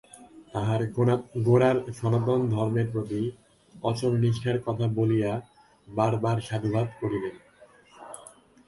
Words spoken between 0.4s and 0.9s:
তাঁহার